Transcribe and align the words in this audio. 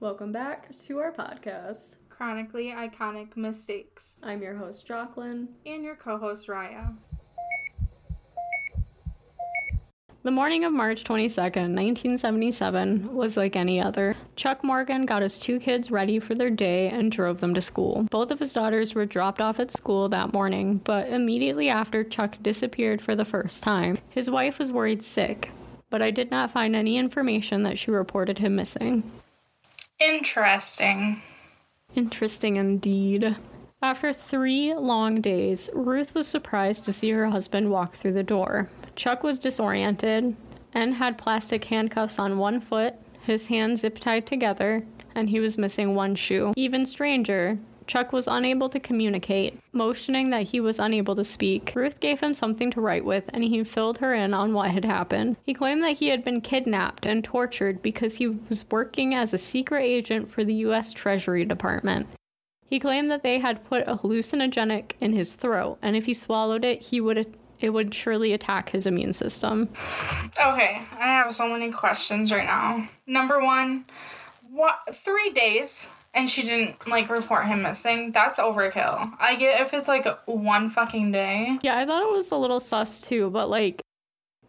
Welcome 0.00 0.32
back 0.32 0.74
to 0.86 0.98
our 0.98 1.12
podcast. 1.12 1.96
Chronically 2.08 2.68
Iconic 2.68 3.36
Mistakes. 3.36 4.18
I'm 4.22 4.40
your 4.40 4.56
host, 4.56 4.86
Jocelyn. 4.86 5.50
And 5.66 5.84
your 5.84 5.94
co 5.94 6.16
host, 6.16 6.48
Raya. 6.48 6.96
The 10.22 10.30
morning 10.30 10.64
of 10.64 10.72
March 10.72 11.04
22nd, 11.04 11.76
1977, 11.76 13.14
was 13.14 13.36
like 13.36 13.56
any 13.56 13.82
other. 13.82 14.16
Chuck 14.36 14.64
Morgan 14.64 15.04
got 15.04 15.20
his 15.20 15.38
two 15.38 15.60
kids 15.60 15.90
ready 15.90 16.18
for 16.18 16.34
their 16.34 16.48
day 16.48 16.88
and 16.88 17.12
drove 17.12 17.40
them 17.40 17.52
to 17.52 17.60
school. 17.60 18.06
Both 18.10 18.30
of 18.30 18.38
his 18.38 18.54
daughters 18.54 18.94
were 18.94 19.04
dropped 19.04 19.42
off 19.42 19.60
at 19.60 19.70
school 19.70 20.08
that 20.08 20.32
morning, 20.32 20.78
but 20.78 21.10
immediately 21.10 21.68
after, 21.68 22.04
Chuck 22.04 22.38
disappeared 22.40 23.02
for 23.02 23.14
the 23.14 23.26
first 23.26 23.62
time. 23.62 23.98
His 24.08 24.30
wife 24.30 24.58
was 24.58 24.72
worried 24.72 25.02
sick, 25.02 25.50
but 25.90 26.00
I 26.00 26.10
did 26.10 26.30
not 26.30 26.50
find 26.50 26.74
any 26.74 26.96
information 26.96 27.64
that 27.64 27.78
she 27.78 27.90
reported 27.90 28.38
him 28.38 28.56
missing. 28.56 29.02
Interesting. 30.00 31.22
Interesting 31.94 32.56
indeed. 32.56 33.36
After 33.82 34.12
three 34.12 34.74
long 34.74 35.20
days, 35.20 35.68
Ruth 35.74 36.14
was 36.14 36.26
surprised 36.26 36.84
to 36.84 36.92
see 36.92 37.10
her 37.10 37.26
husband 37.26 37.70
walk 37.70 37.94
through 37.94 38.12
the 38.14 38.22
door. 38.22 38.70
Chuck 38.96 39.22
was 39.22 39.38
disoriented 39.38 40.34
and 40.72 40.94
had 40.94 41.18
plastic 41.18 41.64
handcuffs 41.64 42.18
on 42.18 42.38
one 42.38 42.60
foot, 42.60 42.94
his 43.22 43.46
hands 43.48 43.80
zip 43.80 43.98
tied 43.98 44.26
together, 44.26 44.84
and 45.14 45.28
he 45.28 45.40
was 45.40 45.58
missing 45.58 45.94
one 45.94 46.14
shoe. 46.14 46.52
Even 46.56 46.86
stranger, 46.86 47.58
Chuck 47.90 48.12
was 48.12 48.28
unable 48.28 48.68
to 48.68 48.78
communicate, 48.78 49.58
motioning 49.72 50.30
that 50.30 50.44
he 50.44 50.60
was 50.60 50.78
unable 50.78 51.16
to 51.16 51.24
speak. 51.24 51.72
Ruth 51.74 51.98
gave 51.98 52.20
him 52.20 52.32
something 52.32 52.70
to 52.70 52.80
write 52.80 53.04
with, 53.04 53.24
and 53.30 53.42
he 53.42 53.64
filled 53.64 53.98
her 53.98 54.14
in 54.14 54.32
on 54.32 54.54
what 54.54 54.70
had 54.70 54.84
happened. 54.84 55.36
He 55.42 55.54
claimed 55.54 55.82
that 55.82 55.98
he 55.98 56.06
had 56.06 56.22
been 56.22 56.40
kidnapped 56.40 57.04
and 57.04 57.24
tortured 57.24 57.82
because 57.82 58.14
he 58.14 58.28
was 58.28 58.64
working 58.70 59.16
as 59.16 59.34
a 59.34 59.38
secret 59.38 59.82
agent 59.82 60.28
for 60.28 60.44
the 60.44 60.54
U.S. 60.66 60.92
Treasury 60.92 61.44
Department. 61.44 62.06
He 62.64 62.78
claimed 62.78 63.10
that 63.10 63.24
they 63.24 63.40
had 63.40 63.64
put 63.64 63.88
a 63.88 63.96
hallucinogenic 63.96 64.92
in 65.00 65.12
his 65.12 65.34
throat, 65.34 65.78
and 65.82 65.96
if 65.96 66.06
he 66.06 66.14
swallowed 66.14 66.64
it, 66.64 66.82
he 66.82 67.00
would 67.00 67.36
it 67.58 67.70
would 67.70 67.92
surely 67.92 68.32
attack 68.32 68.68
his 68.68 68.86
immune 68.86 69.14
system. 69.14 69.68
Okay, 70.40 70.80
I 70.96 71.08
have 71.08 71.34
so 71.34 71.48
many 71.48 71.72
questions 71.72 72.30
right 72.30 72.46
now. 72.46 72.88
Number 73.08 73.42
one, 73.42 73.84
what 74.48 74.78
three 74.94 75.30
days 75.30 75.90
and 76.14 76.28
she 76.28 76.42
didn't 76.42 76.88
like 76.88 77.08
report 77.10 77.46
him 77.46 77.62
missing? 77.62 78.12
That's 78.12 78.38
overkill. 78.38 79.12
I 79.20 79.36
get 79.36 79.60
if 79.60 79.74
it's 79.74 79.88
like 79.88 80.06
one 80.26 80.70
fucking 80.70 81.12
day. 81.12 81.58
Yeah, 81.62 81.78
I 81.78 81.86
thought 81.86 82.02
it 82.02 82.10
was 82.10 82.30
a 82.30 82.36
little 82.36 82.60
sus 82.60 83.00
too, 83.00 83.30
but 83.30 83.48
like 83.48 83.82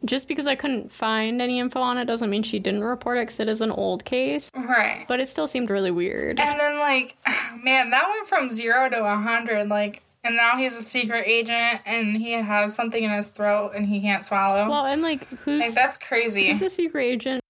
just 0.03 0.27
because 0.27 0.47
I 0.47 0.55
couldn't 0.55 0.91
find 0.91 1.41
any 1.41 1.59
info 1.59 1.79
on 1.79 1.97
it 1.97 2.05
doesn't 2.05 2.29
mean 2.29 2.43
she 2.43 2.59
didn't 2.59 2.83
report 2.83 3.17
it 3.17 3.21
because 3.21 3.39
it 3.39 3.47
is 3.47 3.61
an 3.61 3.71
old 3.71 4.03
case. 4.03 4.49
Right. 4.55 5.05
But 5.07 5.19
it 5.19 5.27
still 5.27 5.47
seemed 5.47 5.69
really 5.69 5.91
weird. 5.91 6.39
And 6.39 6.59
then, 6.59 6.79
like, 6.79 7.17
man, 7.63 7.91
that 7.91 8.09
went 8.09 8.27
from 8.27 8.49
zero 8.49 8.89
to 8.89 9.03
a 9.03 9.15
hundred. 9.15 9.69
Like, 9.69 10.01
and 10.23 10.35
now 10.35 10.57
he's 10.57 10.75
a 10.75 10.81
secret 10.81 11.25
agent 11.27 11.81
and 11.85 12.17
he 12.17 12.31
has 12.33 12.75
something 12.75 13.03
in 13.03 13.11
his 13.11 13.29
throat 13.29 13.73
and 13.75 13.87
he 13.87 14.01
can't 14.01 14.23
swallow. 14.23 14.69
Well, 14.69 14.85
and 14.85 15.01
like, 15.01 15.27
who's 15.39 15.61
like, 15.61 15.73
that's 15.73 15.97
crazy. 15.97 16.47
Who's 16.47 16.61
a 16.61 16.69
secret 16.69 17.03
agent 17.03 17.40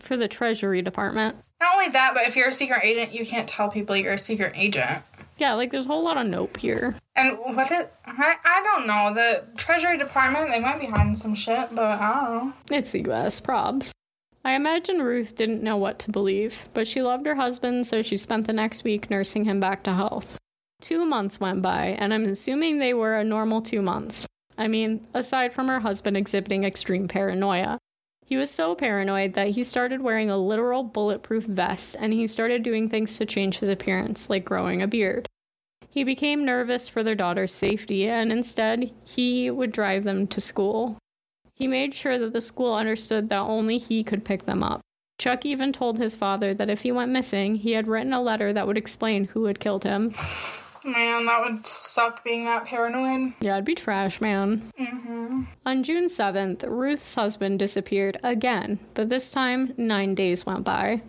for 0.00 0.16
the 0.16 0.28
Treasury 0.28 0.82
Department? 0.82 1.36
Not 1.60 1.74
only 1.74 1.88
that, 1.88 2.12
but 2.14 2.26
if 2.26 2.36
you're 2.36 2.48
a 2.48 2.52
secret 2.52 2.80
agent, 2.84 3.12
you 3.12 3.24
can't 3.24 3.48
tell 3.48 3.70
people 3.70 3.96
you're 3.96 4.14
a 4.14 4.18
secret 4.18 4.52
agent. 4.56 5.02
Yeah, 5.38 5.54
like 5.54 5.70
there's 5.70 5.84
a 5.84 5.88
whole 5.88 6.04
lot 6.04 6.16
of 6.16 6.26
nope 6.26 6.56
here. 6.56 6.96
And 7.14 7.36
what 7.38 7.70
it, 7.70 7.92
I, 8.06 8.36
I 8.44 8.62
don't 8.62 8.86
know. 8.86 9.12
The 9.14 9.44
Treasury 9.56 9.98
Department, 9.98 10.48
they 10.48 10.60
might 10.60 10.80
be 10.80 10.86
hiding 10.86 11.14
some 11.14 11.34
shit, 11.34 11.68
but 11.74 12.00
I 12.00 12.24
don't 12.24 12.46
know. 12.48 12.52
It's 12.70 12.90
the 12.90 13.10
US, 13.10 13.40
probs. 13.40 13.90
I 14.44 14.52
imagine 14.52 15.02
Ruth 15.02 15.34
didn't 15.34 15.62
know 15.62 15.76
what 15.76 15.98
to 16.00 16.10
believe, 16.10 16.68
but 16.72 16.86
she 16.86 17.02
loved 17.02 17.26
her 17.26 17.34
husband, 17.34 17.86
so 17.86 18.00
she 18.00 18.16
spent 18.16 18.46
the 18.46 18.52
next 18.52 18.84
week 18.84 19.10
nursing 19.10 19.44
him 19.44 19.58
back 19.60 19.82
to 19.82 19.92
health. 19.92 20.38
Two 20.80 21.04
months 21.04 21.40
went 21.40 21.62
by, 21.62 21.96
and 21.98 22.14
I'm 22.14 22.24
assuming 22.24 22.78
they 22.78 22.94
were 22.94 23.16
a 23.16 23.24
normal 23.24 23.60
two 23.60 23.82
months. 23.82 24.26
I 24.56 24.68
mean, 24.68 25.06
aside 25.12 25.52
from 25.52 25.68
her 25.68 25.80
husband 25.80 26.16
exhibiting 26.16 26.64
extreme 26.64 27.08
paranoia. 27.08 27.78
He 28.26 28.36
was 28.36 28.50
so 28.50 28.74
paranoid 28.74 29.34
that 29.34 29.50
he 29.50 29.62
started 29.62 30.02
wearing 30.02 30.30
a 30.30 30.36
literal 30.36 30.82
bulletproof 30.82 31.44
vest 31.44 31.94
and 32.00 32.12
he 32.12 32.26
started 32.26 32.64
doing 32.64 32.88
things 32.88 33.16
to 33.16 33.24
change 33.24 33.60
his 33.60 33.68
appearance, 33.68 34.28
like 34.28 34.44
growing 34.44 34.82
a 34.82 34.88
beard. 34.88 35.28
He 35.88 36.02
became 36.02 36.44
nervous 36.44 36.88
for 36.88 37.04
their 37.04 37.14
daughter's 37.14 37.52
safety 37.52 38.08
and 38.08 38.32
instead 38.32 38.92
he 39.04 39.48
would 39.48 39.70
drive 39.70 40.02
them 40.02 40.26
to 40.26 40.40
school. 40.40 40.98
He 41.54 41.68
made 41.68 41.94
sure 41.94 42.18
that 42.18 42.32
the 42.32 42.40
school 42.40 42.74
understood 42.74 43.28
that 43.28 43.38
only 43.38 43.78
he 43.78 44.02
could 44.02 44.24
pick 44.24 44.44
them 44.44 44.60
up. 44.60 44.80
Chuck 45.18 45.46
even 45.46 45.72
told 45.72 45.96
his 45.96 46.16
father 46.16 46.52
that 46.52 46.68
if 46.68 46.82
he 46.82 46.90
went 46.90 47.12
missing, 47.12 47.54
he 47.54 47.72
had 47.72 47.86
written 47.86 48.12
a 48.12 48.20
letter 48.20 48.52
that 48.52 48.66
would 48.66 48.76
explain 48.76 49.26
who 49.26 49.44
had 49.44 49.60
killed 49.60 49.84
him. 49.84 50.12
Man, 50.86 51.26
that 51.26 51.42
would 51.44 51.66
suck 51.66 52.22
being 52.22 52.44
that 52.44 52.64
paranoid. 52.64 53.32
Yeah, 53.40 53.54
it'd 53.54 53.64
be 53.64 53.74
trash, 53.74 54.20
man. 54.20 54.70
Mm-hmm. 54.78 55.42
On 55.64 55.82
June 55.82 56.06
7th, 56.06 56.64
Ruth's 56.66 57.14
husband 57.14 57.58
disappeared 57.58 58.18
again, 58.22 58.78
but 58.94 59.08
this 59.08 59.30
time, 59.30 59.74
nine 59.76 60.14
days 60.14 60.46
went 60.46 60.64
by. 60.64 61.02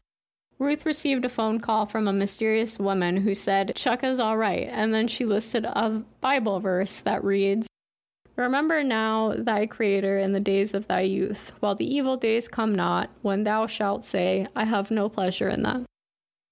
Ruth 0.60 0.86
received 0.86 1.24
a 1.24 1.30
phone 1.30 1.60
call 1.60 1.86
from 1.86 2.08
a 2.08 2.14
mysterious 2.14 2.80
woman 2.80 3.18
who 3.18 3.36
said, 3.36 3.76
Chuck 3.76 4.04
is 4.04 4.20
all 4.20 4.38
right, 4.38 4.68
and 4.72 4.94
then 4.94 5.08
she 5.08 5.26
listed 5.26 5.66
a 5.66 6.02
Bible 6.22 6.60
verse 6.60 7.00
that 7.02 7.24
reads, 7.24 7.68
Remember 8.36 8.84
now 8.84 9.34
thy 9.38 9.66
Creator 9.66 10.18
in 10.18 10.34
the 10.34 10.40
days 10.40 10.74
of 10.74 10.88
thy 10.88 11.02
youth, 11.02 11.54
while 11.60 11.76
the 11.76 11.92
evil 11.92 12.18
days 12.18 12.48
come 12.48 12.74
not, 12.74 13.10
when 13.22 13.44
thou 13.44 13.68
shalt 13.68 14.04
say, 14.04 14.48
I 14.56 14.64
have 14.64 14.90
no 14.90 15.10
pleasure 15.10 15.50
in 15.50 15.64
them. 15.64 15.86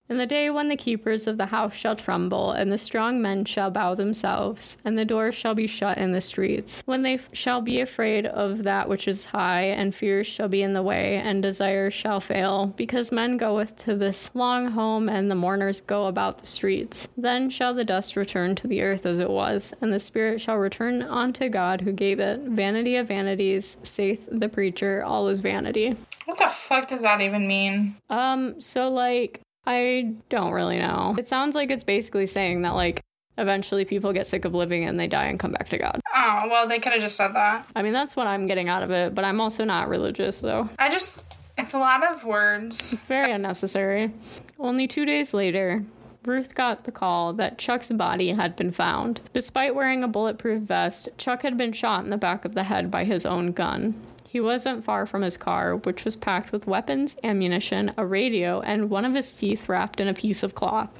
In 0.07 0.17
the 0.19 0.27
day 0.27 0.51
when 0.51 0.67
the 0.67 0.75
keepers 0.75 1.25
of 1.25 1.39
the 1.39 1.47
house 1.47 1.73
shall 1.73 1.95
tremble, 1.95 2.51
and 2.51 2.71
the 2.71 2.77
strong 2.77 3.23
men 3.23 3.43
shall 3.43 3.71
bow 3.71 3.95
themselves, 3.95 4.77
and 4.85 4.95
the 4.95 5.03
doors 5.03 5.33
shall 5.33 5.55
be 5.55 5.65
shut 5.65 5.97
in 5.97 6.11
the 6.11 6.21
streets, 6.21 6.83
when 6.85 7.01
they 7.01 7.15
f- 7.15 7.29
shall 7.33 7.59
be 7.59 7.81
afraid 7.81 8.27
of 8.27 8.61
that 8.63 8.87
which 8.87 9.07
is 9.07 9.25
high, 9.25 9.63
and 9.63 9.95
fears 9.95 10.27
shall 10.27 10.47
be 10.47 10.61
in 10.61 10.73
the 10.73 10.83
way, 10.83 11.15
and 11.15 11.41
desires 11.41 11.95
shall 11.95 12.19
fail, 12.19 12.67
because 12.77 13.11
men 13.11 13.35
goeth 13.35 13.75
to 13.77 13.95
this 13.95 14.29
long 14.35 14.67
home, 14.67 15.09
and 15.09 15.31
the 15.31 15.35
mourners 15.35 15.81
go 15.81 16.05
about 16.05 16.37
the 16.37 16.45
streets. 16.45 17.07
Then 17.17 17.49
shall 17.49 17.73
the 17.73 17.83
dust 17.83 18.15
return 18.15 18.53
to 18.57 18.67
the 18.67 18.83
earth 18.83 19.07
as 19.07 19.17
it 19.17 19.31
was, 19.31 19.73
and 19.81 19.91
the 19.91 19.97
spirit 19.97 20.39
shall 20.39 20.57
return 20.57 21.01
unto 21.01 21.49
God 21.49 21.81
who 21.81 21.91
gave 21.91 22.19
it. 22.19 22.41
Vanity 22.41 22.95
of 22.97 23.07
vanities, 23.07 23.77
saith 23.81 24.29
the 24.31 24.49
preacher, 24.49 25.03
all 25.03 25.27
is 25.29 25.39
vanity. 25.39 25.95
What 26.25 26.37
the 26.37 26.47
fuck 26.47 26.87
does 26.87 27.01
that 27.01 27.21
even 27.21 27.47
mean? 27.47 27.95
Um, 28.09 28.61
so 28.61 28.89
like 28.89 29.41
I 29.65 30.13
don't 30.29 30.51
really 30.51 30.77
know. 30.77 31.15
It 31.17 31.27
sounds 31.27 31.55
like 31.55 31.71
it's 31.71 31.83
basically 31.83 32.27
saying 32.27 32.61
that, 32.61 32.75
like, 32.75 33.01
eventually 33.37 33.83
people 33.83 34.13
get 34.13 34.27
sick 34.27 34.45
of 34.45 34.53
living 34.53 34.85
and 34.85 34.99
they 34.99 35.07
die 35.07 35.25
and 35.25 35.39
come 35.39 35.51
back 35.51 35.69
to 35.69 35.77
God. 35.77 35.99
Oh, 36.15 36.47
well, 36.49 36.67
they 36.67 36.79
could 36.79 36.93
have 36.93 37.01
just 37.01 37.17
said 37.17 37.33
that. 37.33 37.67
I 37.75 37.81
mean, 37.81 37.93
that's 37.93 38.15
what 38.15 38.27
I'm 38.27 38.47
getting 38.47 38.69
out 38.69 38.83
of 38.83 38.91
it, 38.91 39.15
but 39.15 39.25
I'm 39.25 39.41
also 39.41 39.65
not 39.65 39.89
religious, 39.89 40.39
though. 40.39 40.69
I 40.79 40.89
just, 40.89 41.25
it's 41.57 41.73
a 41.73 41.79
lot 41.79 42.03
of 42.09 42.23
words. 42.23 42.93
It's 42.93 43.01
very 43.01 43.31
unnecessary. 43.31 44.11
Only 44.59 44.87
two 44.87 45.05
days 45.05 45.33
later, 45.33 45.83
Ruth 46.23 46.55
got 46.55 46.85
the 46.85 46.91
call 46.91 47.33
that 47.33 47.57
Chuck's 47.57 47.91
body 47.91 48.29
had 48.29 48.55
been 48.55 48.71
found. 48.71 49.21
Despite 49.33 49.75
wearing 49.75 50.03
a 50.03 50.07
bulletproof 50.07 50.61
vest, 50.63 51.09
Chuck 51.17 51.41
had 51.41 51.57
been 51.57 51.73
shot 51.73 52.03
in 52.03 52.09
the 52.09 52.17
back 52.17 52.45
of 52.45 52.55
the 52.55 52.63
head 52.63 52.89
by 52.89 53.03
his 53.03 53.25
own 53.25 53.51
gun. 53.51 53.99
He 54.35 54.41
wasn't 54.41 54.83
far 54.83 55.05
from 55.05 55.21
his 55.21 55.37
car, 55.37 55.77
which 55.77 56.03
was 56.03 56.17
packed 56.17 56.51
with 56.51 56.67
weapons, 56.67 57.15
ammunition, 57.23 57.93
a 57.95 58.05
radio, 58.05 58.59
and 58.59 58.89
one 58.89 59.05
of 59.05 59.13
his 59.13 59.31
teeth 59.31 59.69
wrapped 59.69 60.01
in 60.01 60.09
a 60.09 60.13
piece 60.13 60.43
of 60.43 60.53
cloth. 60.53 60.99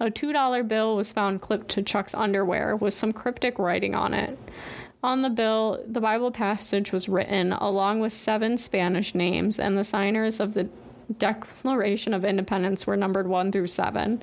A 0.00 0.06
$2 0.10 0.66
bill 0.66 0.96
was 0.96 1.12
found 1.12 1.40
clipped 1.40 1.68
to 1.68 1.82
Chuck's 1.84 2.12
underwear 2.12 2.74
with 2.74 2.92
some 2.92 3.12
cryptic 3.12 3.60
writing 3.60 3.94
on 3.94 4.14
it. 4.14 4.36
On 5.00 5.22
the 5.22 5.30
bill, 5.30 5.84
the 5.86 6.00
Bible 6.00 6.32
passage 6.32 6.90
was 6.90 7.08
written 7.08 7.52
along 7.52 8.00
with 8.00 8.12
seven 8.12 8.56
Spanish 8.56 9.14
names, 9.14 9.60
and 9.60 9.78
the 9.78 9.84
signers 9.84 10.40
of 10.40 10.54
the 10.54 10.68
Declaration 11.18 12.14
of 12.14 12.24
Independence 12.24 12.86
were 12.86 12.96
numbered 12.96 13.26
1 13.26 13.52
through 13.52 13.68
7. 13.68 14.22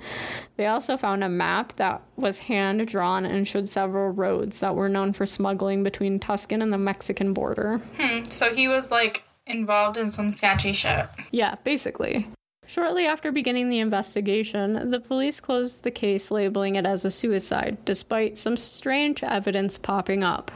They 0.57 0.67
also 0.67 0.97
found 0.97 1.23
a 1.23 1.29
map 1.29 1.73
that 1.77 2.01
was 2.15 2.39
hand 2.39 2.87
drawn 2.87 3.25
and 3.25 3.47
showed 3.47 3.69
several 3.69 4.11
roads 4.11 4.59
that 4.59 4.75
were 4.75 4.89
known 4.89 5.13
for 5.13 5.25
smuggling 5.25 5.83
between 5.83 6.19
Tucson 6.19 6.61
and 6.61 6.73
the 6.73 6.77
Mexican 6.77 7.33
border. 7.33 7.81
Hmm, 7.97 8.25
so 8.25 8.53
he 8.53 8.67
was 8.67 8.91
like 8.91 9.23
involved 9.45 9.97
in 9.97 10.11
some 10.11 10.31
sketchy 10.31 10.73
shit. 10.73 11.07
Yeah, 11.31 11.55
basically. 11.63 12.27
Shortly 12.65 13.07
after 13.07 13.31
beginning 13.31 13.69
the 13.69 13.79
investigation, 13.79 14.91
the 14.91 14.99
police 14.99 15.39
closed 15.39 15.81
the 15.81 15.89
case, 15.89 16.29
labeling 16.29 16.75
it 16.75 16.85
as 16.85 17.03
a 17.03 17.09
suicide, 17.09 17.77
despite 17.83 18.37
some 18.37 18.55
strange 18.55 19.23
evidence 19.23 19.79
popping 19.79 20.23
up. 20.23 20.51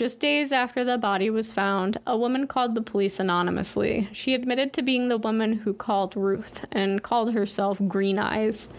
Just 0.00 0.18
days 0.18 0.50
after 0.50 0.82
the 0.82 0.96
body 0.96 1.28
was 1.28 1.52
found, 1.52 1.98
a 2.06 2.16
woman 2.16 2.46
called 2.46 2.74
the 2.74 2.80
police 2.80 3.20
anonymously. 3.20 4.08
She 4.12 4.32
admitted 4.32 4.72
to 4.72 4.82
being 4.82 5.08
the 5.08 5.18
woman 5.18 5.52
who 5.52 5.74
called 5.74 6.16
Ruth 6.16 6.64
and 6.72 7.02
called 7.02 7.34
herself 7.34 7.78
Green 7.86 8.18
Eyes. 8.18 8.70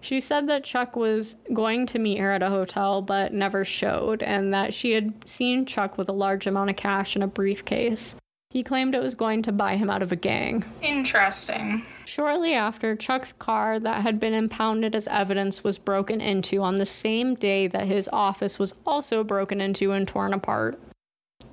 She 0.00 0.20
said 0.20 0.48
that 0.48 0.64
Chuck 0.64 0.96
was 0.96 1.36
going 1.52 1.84
to 1.88 1.98
meet 1.98 2.16
her 2.16 2.30
at 2.30 2.42
a 2.42 2.48
hotel 2.48 3.02
but 3.02 3.34
never 3.34 3.62
showed, 3.62 4.22
and 4.22 4.54
that 4.54 4.72
she 4.72 4.92
had 4.92 5.28
seen 5.28 5.66
Chuck 5.66 5.98
with 5.98 6.08
a 6.08 6.12
large 6.12 6.46
amount 6.46 6.70
of 6.70 6.76
cash 6.76 7.14
in 7.14 7.20
a 7.20 7.26
briefcase. 7.26 8.16
He 8.48 8.62
claimed 8.62 8.94
it 8.94 9.02
was 9.02 9.14
going 9.14 9.42
to 9.42 9.52
buy 9.52 9.76
him 9.76 9.90
out 9.90 10.02
of 10.02 10.12
a 10.12 10.16
gang. 10.16 10.64
Interesting. 10.80 11.84
Shortly 12.10 12.54
after, 12.54 12.96
Chuck's 12.96 13.32
car 13.32 13.78
that 13.78 14.02
had 14.02 14.18
been 14.18 14.34
impounded 14.34 14.96
as 14.96 15.06
evidence 15.06 15.62
was 15.62 15.78
broken 15.78 16.20
into 16.20 16.60
on 16.60 16.74
the 16.74 16.84
same 16.84 17.36
day 17.36 17.68
that 17.68 17.86
his 17.86 18.10
office 18.12 18.58
was 18.58 18.74
also 18.84 19.22
broken 19.22 19.60
into 19.60 19.92
and 19.92 20.08
torn 20.08 20.34
apart. 20.34 20.76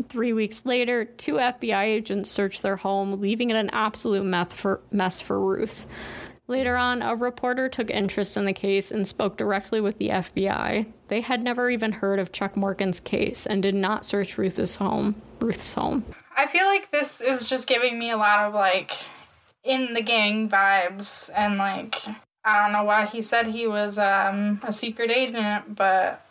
Three 0.09 0.33
weeks 0.33 0.65
later, 0.65 1.05
two 1.05 1.33
FBI 1.33 1.83
agents 1.83 2.31
searched 2.31 2.63
their 2.63 2.77
home, 2.77 3.21
leaving 3.21 3.51
it 3.51 3.55
an 3.55 3.69
absolute 3.69 4.51
for, 4.51 4.81
mess 4.89 5.21
for 5.21 5.39
Ruth. 5.39 5.85
Later 6.47 6.75
on, 6.75 7.03
a 7.03 7.15
reporter 7.15 7.69
took 7.69 7.91
interest 7.91 8.35
in 8.35 8.45
the 8.45 8.51
case 8.51 8.89
and 8.89 9.07
spoke 9.07 9.37
directly 9.37 9.79
with 9.79 9.99
the 9.99 10.09
FBI. 10.09 10.87
They 11.09 11.21
had 11.21 11.43
never 11.43 11.69
even 11.69 11.91
heard 11.91 12.17
of 12.17 12.31
Chuck 12.31 12.57
Morgan's 12.57 12.99
case 12.99 13.45
and 13.45 13.61
did 13.61 13.75
not 13.75 14.05
search 14.05 14.39
Ruth's 14.39 14.77
home. 14.77 15.21
Ruth's 15.39 15.75
home. 15.75 16.03
I 16.35 16.47
feel 16.47 16.65
like 16.65 16.89
this 16.89 17.21
is 17.21 17.47
just 17.47 17.67
giving 17.67 17.99
me 17.99 18.09
a 18.09 18.17
lot 18.17 18.39
of 18.39 18.55
like 18.55 18.93
in 19.67 19.93
the 19.93 20.01
gang 20.01 20.49
vibes 20.49 21.29
and 21.35 21.57
like 21.57 22.01
I 22.45 22.63
don't 22.63 22.71
know 22.71 22.85
why 22.85 23.05
he 23.05 23.21
said 23.21 23.47
he 23.47 23.67
was 23.67 23.97
um, 23.97 24.61
a 24.63 24.71
secret 24.71 25.11
agent, 25.11 25.75
but 25.75 26.25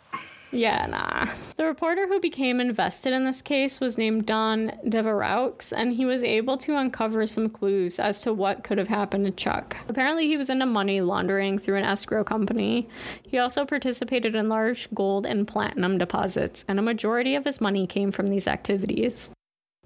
yeah, 0.51 0.85
nah. 0.87 1.27
The 1.57 1.65
reporter 1.65 2.07
who 2.07 2.19
became 2.19 2.59
invested 2.59 3.11
in 3.13 3.25
this 3.25 3.41
case 3.41 3.79
was 3.79 3.97
named 3.97 4.25
Don 4.25 4.71
Devereux, 4.87 5.53
and 5.75 5.93
he 5.93 6.05
was 6.05 6.23
able 6.23 6.57
to 6.59 6.75
uncover 6.75 7.27
some 7.27 7.49
clues 7.49 7.99
as 7.99 8.21
to 8.21 8.33
what 8.33 8.63
could 8.63 8.77
have 8.77 8.87
happened 8.87 9.25
to 9.25 9.31
Chuck. 9.31 9.75
Apparently, 9.89 10.27
he 10.27 10.37
was 10.37 10.49
into 10.49 10.65
money 10.65 11.01
laundering 11.01 11.59
through 11.59 11.75
an 11.75 11.83
escrow 11.83 12.23
company. 12.23 12.87
He 13.21 13.37
also 13.37 13.65
participated 13.65 14.35
in 14.35 14.49
large 14.49 14.89
gold 14.93 15.25
and 15.25 15.47
platinum 15.47 15.97
deposits, 15.97 16.63
and 16.67 16.79
a 16.79 16.83
majority 16.83 17.35
of 17.35 17.45
his 17.45 17.59
money 17.59 17.85
came 17.85 18.11
from 18.11 18.27
these 18.27 18.47
activities. 18.47 19.31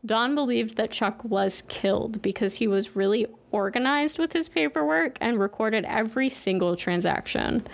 Don 0.05 0.33
believed 0.35 0.77
that 0.77 0.91
Chuck 0.91 1.23
was 1.23 1.63
killed 1.67 2.21
because 2.21 2.55
he 2.55 2.67
was 2.67 2.95
really 2.95 3.27
organized 3.51 4.17
with 4.17 4.33
his 4.33 4.49
paperwork 4.49 5.17
and 5.21 5.39
recorded 5.39 5.85
every 5.85 6.29
single 6.29 6.75
transaction. 6.75 7.67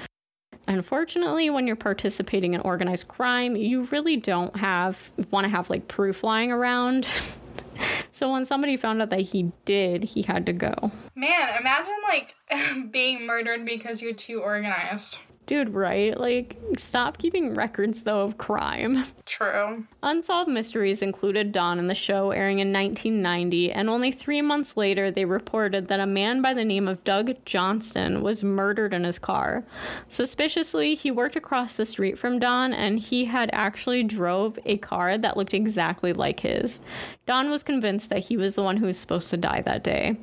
Unfortunately, 0.67 1.49
when 1.49 1.65
you're 1.65 1.77
participating 1.77 2.53
in 2.53 2.61
organized 2.61 3.07
crime, 3.07 3.55
you 3.55 3.85
really 3.85 4.17
don't 4.17 4.55
have 4.57 5.11
want 5.31 5.45
to 5.45 5.49
have 5.49 5.69
like 5.69 5.87
proof 5.87 6.23
lying 6.23 6.51
around. 6.51 7.09
so 8.11 8.31
when 8.31 8.43
somebody 8.43 8.75
found 8.75 9.01
out 9.01 9.09
that 9.09 9.21
he 9.21 9.51
did, 9.63 10.03
he 10.03 10.23
had 10.23 10.45
to 10.45 10.53
go. 10.53 10.73
Man, 11.15 11.49
imagine 11.59 11.95
like 12.09 12.35
being 12.91 13.25
murdered 13.25 13.65
because 13.65 14.01
you're 14.01 14.13
too 14.13 14.41
organized. 14.41 15.19
Dude, 15.47 15.69
right? 15.69 16.19
Like, 16.19 16.57
stop 16.75 17.17
keeping 17.17 17.53
records, 17.53 18.03
though, 18.03 18.21
of 18.21 18.37
crime. 18.37 19.05
True. 19.25 19.87
Unsolved 20.03 20.49
Mysteries 20.49 21.01
included 21.01 21.53
Don 21.53 21.79
in 21.79 21.87
the 21.87 21.95
show, 21.95 22.31
airing 22.31 22.59
in 22.59 22.73
1990, 22.73 23.71
and 23.71 23.89
only 23.89 24.11
three 24.11 24.41
months 24.41 24.75
later, 24.75 25.09
they 25.09 25.23
reported 25.23 25.87
that 25.87 26.01
a 26.01 26.05
man 26.05 26.41
by 26.41 26.53
the 26.53 26.65
name 26.65 26.85
of 26.85 27.01
Doug 27.05 27.33
Johnston 27.45 28.21
was 28.21 28.43
murdered 28.43 28.93
in 28.93 29.05
his 29.05 29.19
car. 29.19 29.63
Suspiciously, 30.09 30.95
he 30.95 31.11
worked 31.11 31.37
across 31.37 31.77
the 31.77 31.85
street 31.85 32.19
from 32.19 32.39
Don, 32.39 32.73
and 32.73 32.99
he 32.99 33.23
had 33.23 33.49
actually 33.53 34.03
drove 34.03 34.59
a 34.65 34.75
car 34.77 35.17
that 35.17 35.37
looked 35.37 35.53
exactly 35.53 36.11
like 36.11 36.41
his. 36.41 36.81
Don 37.25 37.49
was 37.49 37.63
convinced 37.63 38.09
that 38.09 38.19
he 38.19 38.35
was 38.35 38.55
the 38.55 38.63
one 38.63 38.75
who 38.75 38.85
was 38.85 38.97
supposed 38.97 39.29
to 39.29 39.37
die 39.37 39.61
that 39.61 39.83
day. 39.83 40.17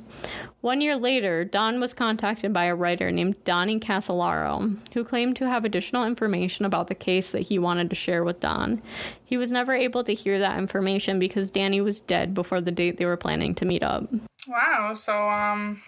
One 0.61 0.81
year 0.81 0.95
later, 0.95 1.45
Don 1.45 1.79
was 1.79 1.93
contacted 1.93 2.51
by 2.51 2.65
a 2.65 2.73
writer 2.73 3.11
named 3.11 3.43
Donnie 3.43 3.79
Casolaro, 3.79 4.75
who 4.93 5.03
claimed 5.15 5.37
to 5.37 5.47
have 5.47 5.63
additional 5.63 6.03
information 6.05 6.65
about 6.65 6.87
the 6.87 6.93
case 6.93 7.29
that 7.29 7.39
he 7.39 7.57
wanted 7.57 7.89
to 7.89 7.95
share 7.95 8.25
with 8.25 8.41
Don. 8.41 8.81
He 9.23 9.37
was 9.37 9.49
never 9.49 9.73
able 9.73 10.03
to 10.03 10.13
hear 10.13 10.39
that 10.39 10.57
information 10.57 11.19
because 11.19 11.49
Danny 11.49 11.79
was 11.79 12.01
dead 12.01 12.33
before 12.33 12.59
the 12.59 12.69
date 12.69 12.97
they 12.97 13.05
were 13.05 13.15
planning 13.15 13.55
to 13.55 13.63
meet 13.63 13.81
up. 13.81 14.09
Wow, 14.45 14.91
so 14.93 15.29
um 15.29 15.81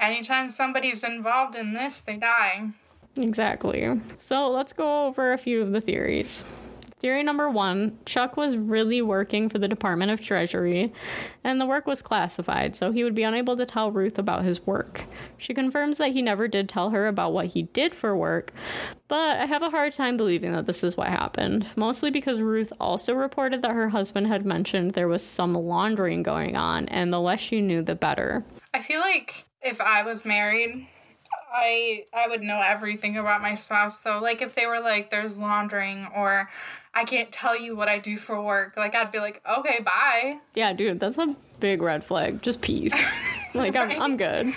anytime 0.00 0.50
somebody's 0.50 1.04
involved 1.04 1.54
in 1.54 1.74
this, 1.74 2.00
they 2.00 2.16
die. 2.16 2.70
Exactly. 3.16 4.00
So 4.18 4.50
let's 4.50 4.72
go 4.72 5.06
over 5.06 5.32
a 5.32 5.38
few 5.38 5.62
of 5.62 5.72
the 5.72 5.80
theories. 5.80 6.44
Theory 6.98 7.22
number 7.22 7.50
one 7.50 7.98
Chuck 8.06 8.38
was 8.38 8.56
really 8.56 9.02
working 9.02 9.50
for 9.50 9.58
the 9.58 9.68
Department 9.68 10.10
of 10.10 10.22
Treasury, 10.22 10.94
and 11.44 11.60
the 11.60 11.66
work 11.66 11.86
was 11.86 12.00
classified, 12.00 12.74
so 12.74 12.90
he 12.90 13.04
would 13.04 13.14
be 13.14 13.22
unable 13.22 13.54
to 13.56 13.66
tell 13.66 13.92
Ruth 13.92 14.18
about 14.18 14.44
his 14.44 14.66
work. 14.66 15.04
She 15.36 15.52
confirms 15.52 15.98
that 15.98 16.12
he 16.12 16.22
never 16.22 16.48
did 16.48 16.70
tell 16.70 16.88
her 16.90 17.06
about 17.06 17.34
what 17.34 17.48
he 17.48 17.64
did 17.64 17.94
for 17.94 18.16
work, 18.16 18.50
but 19.08 19.38
I 19.38 19.44
have 19.44 19.60
a 19.60 19.68
hard 19.68 19.92
time 19.92 20.16
believing 20.16 20.52
that 20.52 20.64
this 20.64 20.82
is 20.82 20.96
what 20.96 21.08
happened, 21.08 21.66
mostly 21.76 22.10
because 22.10 22.40
Ruth 22.40 22.72
also 22.80 23.14
reported 23.14 23.60
that 23.60 23.72
her 23.72 23.90
husband 23.90 24.28
had 24.28 24.46
mentioned 24.46 24.92
there 24.92 25.06
was 25.06 25.22
some 25.22 25.52
laundering 25.52 26.22
going 26.22 26.56
on, 26.56 26.88
and 26.88 27.12
the 27.12 27.20
less 27.20 27.40
she 27.40 27.60
knew, 27.60 27.82
the 27.82 27.94
better. 27.94 28.42
I 28.72 28.80
feel 28.80 29.00
like 29.00 29.44
if 29.60 29.82
I 29.82 30.02
was 30.02 30.24
married, 30.24 30.88
I 31.56 32.04
I 32.12 32.28
would 32.28 32.42
know 32.42 32.60
everything 32.60 33.16
about 33.16 33.40
my 33.40 33.54
spouse. 33.54 34.02
So 34.02 34.20
like 34.20 34.42
if 34.42 34.54
they 34.54 34.66
were 34.66 34.80
like 34.80 35.10
there's 35.10 35.38
laundering 35.38 36.08
or 36.14 36.50
I 36.94 37.04
can't 37.04 37.32
tell 37.32 37.58
you 37.58 37.76
what 37.76 37.88
I 37.88 37.98
do 37.98 38.16
for 38.18 38.40
work. 38.40 38.76
Like 38.76 38.94
I'd 38.94 39.10
be 39.10 39.18
like, 39.18 39.42
okay, 39.58 39.80
bye. 39.82 40.38
Yeah, 40.54 40.72
dude, 40.72 41.00
that's 41.00 41.18
a 41.18 41.34
big 41.60 41.82
red 41.82 42.04
flag. 42.04 42.42
Just 42.42 42.60
peace. 42.60 42.94
like 43.54 43.74
right? 43.74 43.92
I'm 43.92 44.02
I'm 44.02 44.16
good. 44.16 44.54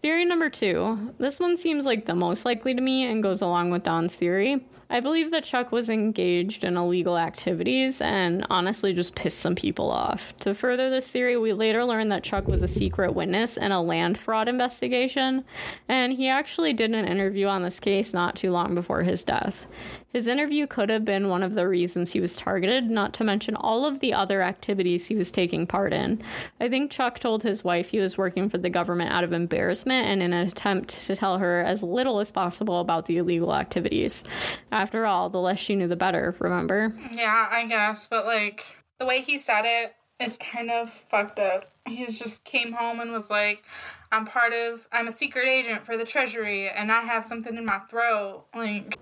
Theory 0.00 0.24
number 0.24 0.48
two. 0.48 1.12
This 1.18 1.40
one 1.40 1.56
seems 1.56 1.84
like 1.84 2.06
the 2.06 2.14
most 2.14 2.44
likely 2.44 2.72
to 2.72 2.80
me 2.80 3.04
and 3.04 3.20
goes 3.22 3.42
along 3.42 3.70
with 3.70 3.82
Don's 3.82 4.14
theory. 4.14 4.64
I 4.90 5.00
believe 5.00 5.30
that 5.32 5.44
Chuck 5.44 5.70
was 5.70 5.90
engaged 5.90 6.64
in 6.64 6.76
illegal 6.76 7.18
activities 7.18 8.00
and 8.00 8.46
honestly 8.48 8.94
just 8.94 9.14
pissed 9.14 9.38
some 9.38 9.54
people 9.54 9.90
off. 9.90 10.34
To 10.38 10.54
further 10.54 10.88
this 10.88 11.10
theory, 11.10 11.36
we 11.36 11.52
later 11.52 11.84
learned 11.84 12.10
that 12.12 12.24
Chuck 12.24 12.48
was 12.48 12.62
a 12.62 12.68
secret 12.68 13.14
witness 13.14 13.58
in 13.58 13.70
a 13.70 13.82
land 13.82 14.16
fraud 14.16 14.48
investigation, 14.48 15.44
and 15.88 16.14
he 16.14 16.28
actually 16.28 16.72
did 16.72 16.94
an 16.94 17.06
interview 17.06 17.46
on 17.46 17.62
this 17.62 17.80
case 17.80 18.14
not 18.14 18.36
too 18.36 18.50
long 18.50 18.74
before 18.74 19.02
his 19.02 19.24
death. 19.24 19.66
His 20.12 20.26
interview 20.26 20.66
could 20.66 20.88
have 20.88 21.04
been 21.04 21.28
one 21.28 21.42
of 21.42 21.54
the 21.54 21.68
reasons 21.68 22.12
he 22.12 22.20
was 22.20 22.34
targeted, 22.34 22.90
not 22.90 23.12
to 23.14 23.24
mention 23.24 23.54
all 23.54 23.84
of 23.84 24.00
the 24.00 24.14
other 24.14 24.40
activities 24.40 25.06
he 25.06 25.14
was 25.14 25.30
taking 25.30 25.66
part 25.66 25.92
in. 25.92 26.22
I 26.60 26.70
think 26.70 26.90
Chuck 26.90 27.18
told 27.18 27.42
his 27.42 27.62
wife 27.62 27.88
he 27.88 27.98
was 27.98 28.16
working 28.16 28.48
for 28.48 28.56
the 28.56 28.70
government 28.70 29.12
out 29.12 29.22
of 29.22 29.34
embarrassment 29.34 30.06
and 30.06 30.22
in 30.22 30.32
an 30.32 30.46
attempt 30.46 30.88
to 31.04 31.14
tell 31.14 31.38
her 31.38 31.60
as 31.60 31.82
little 31.82 32.20
as 32.20 32.30
possible 32.30 32.80
about 32.80 33.04
the 33.04 33.18
illegal 33.18 33.54
activities. 33.54 34.24
After 34.72 35.04
all, 35.04 35.28
the 35.28 35.40
less 35.40 35.58
she 35.58 35.76
knew, 35.76 35.88
the 35.88 35.96
better, 35.96 36.34
remember? 36.38 36.94
Yeah, 37.12 37.48
I 37.50 37.66
guess, 37.66 38.08
but 38.08 38.24
like 38.24 38.76
the 38.98 39.04
way 39.04 39.20
he 39.20 39.36
said 39.36 39.64
it, 39.64 39.94
it 40.18 40.24
is 40.24 40.38
kind 40.38 40.70
of 40.70 40.90
fucked 40.90 41.38
up. 41.38 41.70
He 41.86 42.06
just 42.06 42.44
came 42.44 42.72
home 42.72 42.98
and 43.00 43.12
was 43.12 43.28
like, 43.30 43.62
I'm 44.10 44.24
part 44.24 44.52
of, 44.52 44.88
I'm 44.90 45.06
a 45.06 45.12
secret 45.12 45.46
agent 45.46 45.84
for 45.84 45.96
the 45.96 46.04
Treasury 46.04 46.68
and 46.68 46.90
I 46.90 47.02
have 47.02 47.24
something 47.24 47.56
in 47.56 47.66
my 47.66 47.78
throat. 47.90 48.46
Like, 48.54 48.98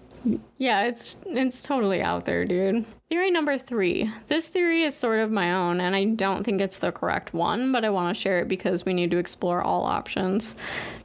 yeah, 0.59 0.85
it's 0.85 1.17
it's 1.27 1.63
totally 1.63 2.03
out 2.03 2.25
there, 2.25 2.45
dude. 2.45 2.85
Theory 3.09 3.31
number 3.31 3.57
3. 3.57 4.11
This 4.27 4.49
theory 4.49 4.83
is 4.83 4.97
sort 4.97 5.21
of 5.21 5.31
my 5.31 5.53
own 5.53 5.81
and 5.81 5.95
I 5.95 6.05
don't 6.05 6.45
think 6.45 6.61
it's 6.61 6.79
the 6.79 6.93
correct 6.93 7.33
one, 7.33 7.71
but 7.73 7.85
I 7.85 7.91
want 7.91 8.15
to 8.15 8.21
share 8.21 8.41
it 8.41 8.49
because 8.49 8.85
we 8.85 8.95
need 8.95 9.11
to 9.13 9.19
explore 9.19 9.63
all 9.63 9.85
options. 9.85 10.57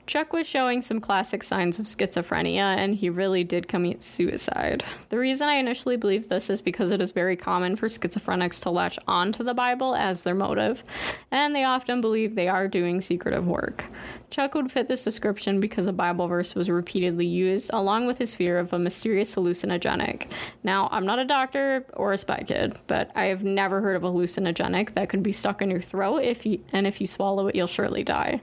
Chuck 0.07 0.33
was 0.33 0.47
showing 0.47 0.81
some 0.81 0.99
classic 0.99 1.43
signs 1.43 1.79
of 1.79 1.85
schizophrenia, 1.85 2.75
and 2.77 2.95
he 2.95 3.09
really 3.09 3.43
did 3.43 3.67
commit 3.67 4.01
suicide. 4.01 4.83
The 5.09 5.17
reason 5.17 5.47
I 5.47 5.55
initially 5.55 5.95
believed 5.95 6.27
this 6.27 6.49
is 6.49 6.61
because 6.61 6.91
it 6.91 7.01
is 7.01 7.11
very 7.11 7.35
common 7.35 7.75
for 7.75 7.87
schizophrenics 7.87 8.61
to 8.63 8.71
latch 8.71 8.99
onto 9.07 9.43
the 9.43 9.53
Bible 9.53 9.95
as 9.95 10.23
their 10.23 10.35
motive, 10.35 10.83
and 11.31 11.55
they 11.55 11.63
often 11.63 12.01
believe 12.01 12.35
they 12.35 12.49
are 12.49 12.67
doing 12.67 12.99
secretive 12.99 13.47
work. 13.47 13.85
Chuck 14.31 14.55
would 14.55 14.71
fit 14.71 14.87
this 14.87 15.03
description 15.03 15.59
because 15.59 15.87
a 15.87 15.93
Bible 15.93 16.27
verse 16.27 16.55
was 16.55 16.69
repeatedly 16.69 17.25
used, 17.25 17.69
along 17.73 18.07
with 18.07 18.17
his 18.17 18.33
fear 18.33 18.57
of 18.59 18.73
a 18.73 18.79
mysterious 18.79 19.35
hallucinogenic. 19.35 20.31
Now, 20.63 20.89
I'm 20.91 21.05
not 21.05 21.19
a 21.19 21.25
doctor 21.25 21.85
or 21.93 22.11
a 22.11 22.17
spy 22.17 22.43
kid, 22.45 22.77
but 22.87 23.11
I 23.15 23.25
have 23.25 23.43
never 23.43 23.81
heard 23.81 23.95
of 23.95 24.03
a 24.03 24.11
hallucinogenic 24.11 24.93
that 24.95 25.09
could 25.09 25.23
be 25.23 25.31
stuck 25.31 25.61
in 25.61 25.69
your 25.69 25.81
throat 25.81 26.23
if 26.23 26.45
you, 26.45 26.61
and 26.73 26.87
if 26.87 26.99
you 26.99 27.07
swallow 27.07 27.47
it, 27.47 27.55
you'll 27.55 27.67
surely 27.67 28.03
die. 28.03 28.41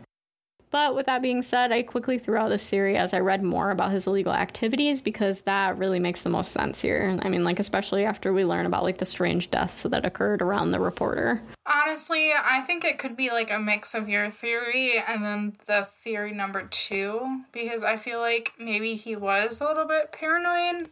But 0.70 0.94
with 0.94 1.06
that 1.06 1.22
being 1.22 1.40
said, 1.42 1.72
I 1.72 1.82
quickly 1.82 2.18
threw 2.18 2.36
out 2.36 2.48
this 2.48 2.68
theory 2.68 2.96
as 2.96 3.14
I 3.14 3.20
read 3.20 3.42
more 3.42 3.70
about 3.70 3.90
his 3.90 4.06
illegal 4.06 4.34
activities 4.34 5.00
because 5.00 5.40
that 5.42 5.78
really 5.78 5.98
makes 5.98 6.22
the 6.22 6.28
most 6.28 6.52
sense 6.52 6.80
here. 6.80 7.18
I 7.22 7.28
mean, 7.28 7.42
like, 7.42 7.58
especially 7.58 8.04
after 8.04 8.32
we 8.32 8.44
learn 8.44 8.66
about 8.66 8.82
like 8.82 8.98
the 8.98 9.04
strange 9.04 9.50
deaths 9.50 9.82
that 9.84 10.04
occurred 10.04 10.42
around 10.42 10.70
the 10.70 10.80
reporter. 10.80 11.42
Honestly, 11.66 12.32
I 12.32 12.60
think 12.62 12.84
it 12.84 12.98
could 12.98 13.16
be 13.16 13.30
like 13.30 13.50
a 13.50 13.58
mix 13.58 13.94
of 13.94 14.08
your 14.08 14.28
theory 14.28 15.02
and 15.06 15.24
then 15.24 15.56
the 15.66 15.86
theory 15.90 16.32
number 16.32 16.66
two 16.70 17.42
because 17.52 17.82
I 17.82 17.96
feel 17.96 18.20
like 18.20 18.52
maybe 18.58 18.94
he 18.94 19.16
was 19.16 19.60
a 19.60 19.64
little 19.64 19.86
bit 19.86 20.12
paranoid 20.12 20.90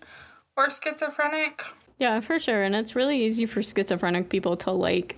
or 0.56 0.71
schizophrenic. 0.71 1.64
Yeah, 1.99 2.21
for 2.21 2.38
sure. 2.38 2.62
And 2.62 2.75
it's 2.75 2.97
really 2.97 3.25
easy 3.25 3.47
for 3.47 3.62
schizophrenic 3.62 4.28
people 4.28 4.56
to 4.59 4.71
like 4.71 5.16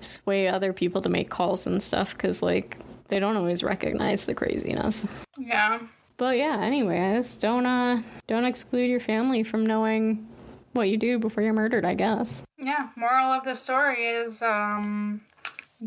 sway 0.00 0.48
other 0.48 0.72
people 0.72 1.02
to 1.02 1.08
make 1.08 1.30
calls 1.30 1.66
and 1.66 1.82
stuff 1.82 2.12
because, 2.12 2.42
like, 2.42 2.78
they 3.08 3.18
don't 3.18 3.36
always 3.36 3.62
recognize 3.62 4.26
the 4.26 4.34
craziness. 4.34 5.06
Yeah. 5.38 5.80
But 6.16 6.38
yeah, 6.38 6.60
anyways, 6.60 7.36
don't 7.36 7.66
uh 7.66 8.02
don't 8.26 8.44
exclude 8.44 8.88
your 8.90 9.00
family 9.00 9.42
from 9.42 9.64
knowing 9.66 10.26
what 10.72 10.88
you 10.88 10.96
do 10.96 11.18
before 11.18 11.42
you're 11.42 11.52
murdered, 11.52 11.84
I 11.84 11.94
guess. 11.94 12.42
Yeah, 12.58 12.88
moral 12.96 13.32
of 13.32 13.44
the 13.44 13.54
story 13.54 14.06
is 14.06 14.42
um 14.42 15.20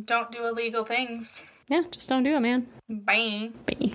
don't 0.05 0.31
do 0.31 0.45
illegal 0.45 0.85
things. 0.85 1.43
Yeah, 1.67 1.83
just 1.91 2.09
don't 2.09 2.23
do 2.23 2.35
it, 2.35 2.39
man. 2.39 2.67
Bye. 2.89 3.51
Bye. 3.65 3.91